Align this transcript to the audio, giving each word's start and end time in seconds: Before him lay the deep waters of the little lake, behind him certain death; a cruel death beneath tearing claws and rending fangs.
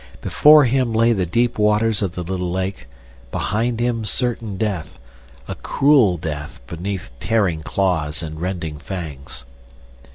Before 0.19 0.65
him 0.65 0.93
lay 0.95 1.13
the 1.13 1.27
deep 1.27 1.59
waters 1.59 2.01
of 2.01 2.15
the 2.15 2.23
little 2.23 2.49
lake, 2.49 2.87
behind 3.29 3.79
him 3.79 4.03
certain 4.03 4.57
death; 4.57 4.97
a 5.47 5.53
cruel 5.53 6.17
death 6.17 6.59
beneath 6.65 7.11
tearing 7.19 7.61
claws 7.61 8.23
and 8.23 8.41
rending 8.41 8.79
fangs. 8.79 9.45